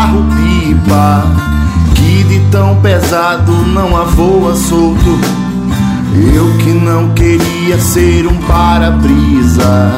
carro-pipa 0.00 1.26
que 1.94 2.24
de 2.24 2.40
tão 2.50 2.80
pesado 2.80 3.52
não 3.66 3.94
avoa 3.94 4.56
solto. 4.56 5.18
Eu 6.34 6.56
que 6.58 6.70
não 6.70 7.10
queria 7.10 7.78
ser 7.78 8.26
um 8.26 8.36
para-brisa, 8.46 9.92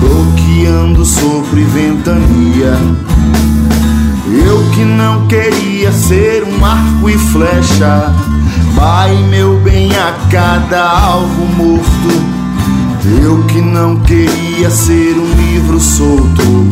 bloqueando 0.00 1.04
sopro 1.04 1.56
e 1.56 1.64
ventania. 1.64 2.76
Eu 4.44 4.68
que 4.72 4.84
não 4.84 5.26
queria 5.28 5.92
ser 5.92 6.42
um 6.42 6.64
arco 6.64 7.08
e 7.08 7.16
flecha, 7.16 8.12
vai 8.74 9.14
meu 9.30 9.60
bem 9.60 9.90
a 9.92 10.14
cada 10.28 10.90
alvo 10.90 11.46
morto. 11.56 12.38
Eu 13.22 13.44
que 13.44 13.60
não 13.60 14.00
queria 14.00 14.68
ser 14.68 15.16
um 15.16 15.32
livro 15.40 15.80
solto, 15.80 16.68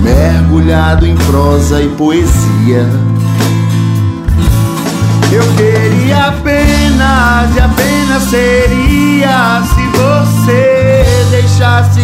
mergulhado 0.00 1.06
em 1.06 1.14
prosa 1.16 1.80
e 1.82 1.88
poesia. 1.88 2.88
Eu 5.32 5.44
queria 5.56 6.26
apenas 6.26 7.54
e 7.54 7.60
apenas 7.60 8.22
seria 8.24 9.62
se 9.62 9.82
você 9.96 11.26
deixasse 11.30 12.00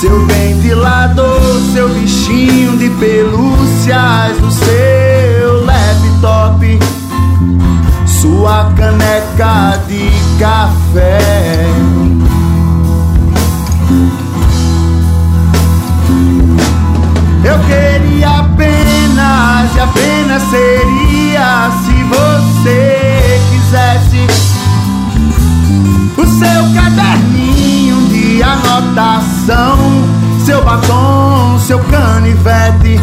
seu 0.00 0.26
ventilador, 0.26 1.40
seu 1.72 1.88
bichinho 1.88 2.78
de 2.78 2.88
pelúcias, 2.90 3.47
Queria 18.08 18.30
apenas 18.38 19.76
e 19.76 19.80
apenas 19.80 20.42
seria 20.44 21.70
se 21.84 21.92
você 22.04 23.40
quisesse 23.50 24.26
o 26.16 26.26
seu 26.26 26.74
caderninho 26.74 28.08
de 28.08 28.42
anotação, 28.42 29.78
seu 30.44 30.64
batom, 30.64 31.58
seu 31.58 31.78
canivete. 31.80 32.98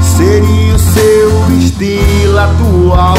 Seria 0.00 0.74
o 0.74 0.78
seu 0.78 1.58
estilo 1.58 2.38
atual. 2.38 3.18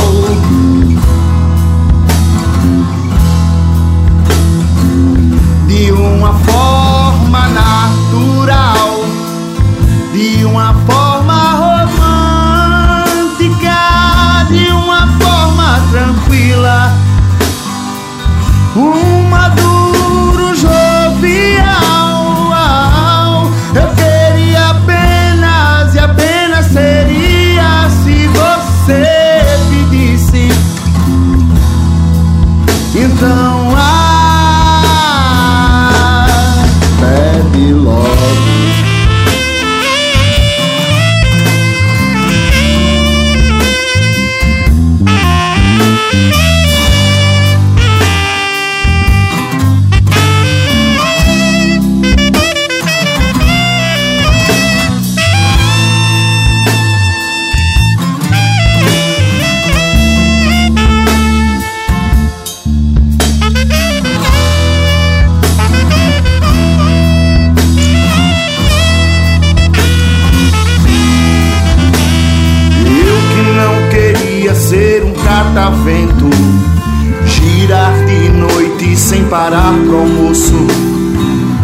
Sem 79.55 79.61
parar 79.61 79.73
pro 79.85 79.99
almoço. 79.99 80.53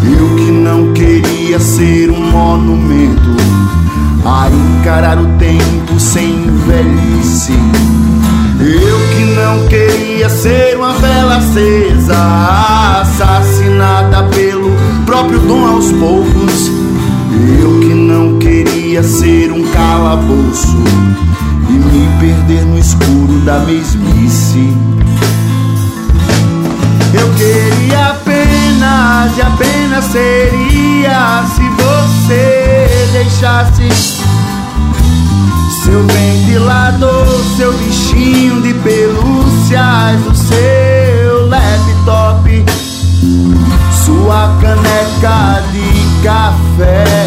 Eu 0.04 0.36
que 0.36 0.52
não 0.52 0.94
queria 0.94 1.60
ser 1.60 2.10
um 2.10 2.32
monumento, 2.32 3.30
a 4.26 4.50
encarar 4.50 5.20
o 5.20 5.26
tempo 5.38 6.00
sem 6.00 6.48
velhice. 6.66 7.54
Eu 8.60 9.00
que 9.10 9.26
não 9.36 9.68
queria 9.68 10.30
ser 10.30 10.78
uma 10.78 10.94
vela 10.94 11.38
acesa, 11.38 12.16
assassinada 13.02 14.24
pelo 14.30 14.72
próprio 15.06 15.40
dom 15.40 15.66
aos 15.66 15.92
poucos. 15.92 16.72
Eu 17.62 17.80
que 17.80 17.94
não 17.94 18.38
queria 18.40 19.04
ser 19.04 19.52
um 19.52 19.64
calabouço 19.64 20.78
e 21.70 21.74
me 21.74 22.08
perder 22.20 22.66
no 22.66 22.78
escuro 22.78 23.40
da 23.44 23.60
mesmice. 23.60 24.70
Eu 27.22 27.30
queria 27.36 28.10
apenas 28.10 29.38
e 29.38 29.42
apenas 29.42 30.06
seria 30.06 31.46
se 31.46 31.62
você 31.62 33.10
deixasse 33.12 33.88
seu 35.84 36.04
ventilador, 36.08 37.28
seu 37.56 37.74
bichinho 37.74 38.60
de 38.64 38.74
pelúcias, 38.74 40.26
o 40.28 40.36
seu 40.36 41.48
laptop, 41.48 42.66
sua 44.04 44.58
caneca 44.60 45.62
de 45.72 46.24
café. 46.24 47.21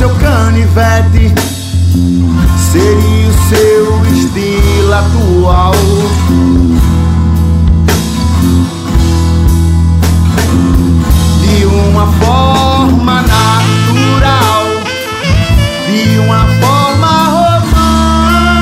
Seu 0.00 0.08
canivete. 0.14 1.30
Seria 2.56 3.28
o 3.28 3.32
seu 3.50 4.00
estilo 4.14 4.94
atual. 4.94 5.74
De 11.42 11.66
uma 11.66 12.06
forma 12.12 13.16
natural, 13.20 14.64
de 15.86 16.18
uma 16.20 16.46
forma 16.62 17.12
romântica, 17.36 18.54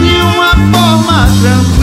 de 0.00 0.16
uma 0.22 0.52
forma 0.72 1.16
tranquila. 1.42 1.75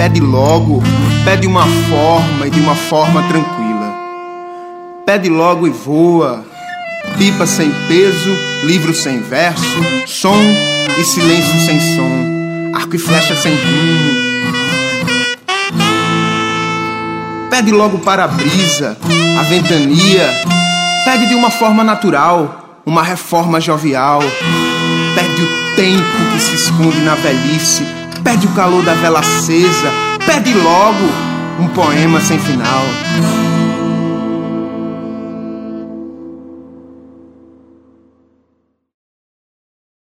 Pede 0.00 0.18
logo, 0.18 0.82
pede 1.26 1.46
uma 1.46 1.66
forma 1.66 2.46
e 2.46 2.50
de 2.50 2.58
uma 2.58 2.74
forma 2.74 3.22
tranquila. 3.24 3.94
Pede 5.04 5.28
logo 5.28 5.66
e 5.66 5.70
voa. 5.70 6.42
Pipa 7.18 7.46
sem 7.46 7.70
peso, 7.86 8.34
livro 8.64 8.94
sem 8.94 9.20
verso, 9.20 9.84
som 10.06 10.40
e 10.98 11.04
silêncio 11.04 11.60
sem 11.66 11.78
som, 11.78 12.74
arco 12.74 12.96
e 12.96 12.98
flecha 12.98 13.36
sem 13.36 13.52
rumo. 13.52 14.10
Pede 17.50 17.70
logo 17.70 17.98
para 17.98 18.24
a 18.24 18.28
brisa, 18.28 18.96
a 19.38 19.42
ventania. 19.42 20.30
Pede 21.04 21.26
de 21.26 21.34
uma 21.34 21.50
forma 21.50 21.84
natural, 21.84 22.80
uma 22.86 23.02
reforma 23.02 23.60
jovial. 23.60 24.22
Pede 25.14 25.42
o 25.42 25.76
tempo 25.76 26.32
que 26.32 26.40
se 26.40 26.54
esconde 26.54 27.00
na 27.00 27.16
velhice. 27.16 27.99
Pede 28.22 28.46
o 28.46 28.50
calor 28.50 28.84
da 28.84 28.94
vela 28.94 29.20
acesa. 29.20 29.90
Pede 30.26 30.52
logo 30.54 31.08
um 31.58 31.68
poema 31.68 32.20
sem 32.20 32.38
final. 32.38 32.84